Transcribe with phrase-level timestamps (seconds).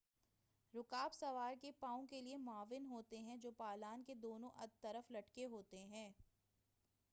[0.73, 4.49] رکاب سوار کے پاؤں کے لئے معاون ہوتے ہیں جو پالان کے دونوں
[4.81, 6.09] طرف لٹکے ہوتے ہیں